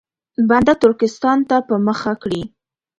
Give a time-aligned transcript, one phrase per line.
[0.49, 2.41] بنده ترکستان ته په مخه کړي.